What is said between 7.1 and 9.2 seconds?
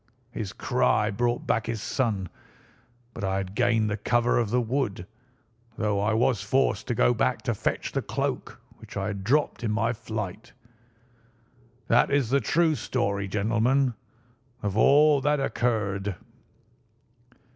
back to fetch the cloak which I